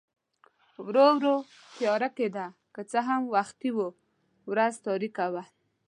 [0.85, 1.35] ورو ورو
[1.75, 3.79] تیاره کېده، که څه هم وختي و،
[4.51, 5.43] ورځ تاریکه وه.